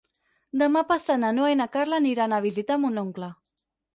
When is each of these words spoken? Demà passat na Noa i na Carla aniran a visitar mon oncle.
Demà 0.61 0.81
passat 0.91 1.19
na 1.23 1.29
Noa 1.39 1.51
i 1.55 1.59
na 1.59 1.69
Carla 1.77 2.01
aniran 2.03 2.35
a 2.37 2.41
visitar 2.47 2.81
mon 2.87 2.97
oncle. 3.05 3.29